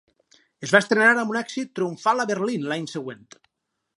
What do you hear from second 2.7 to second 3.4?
l'any següent.